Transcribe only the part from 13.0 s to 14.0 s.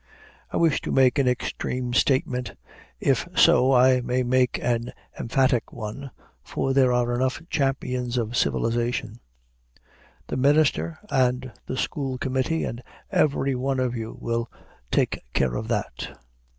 every one of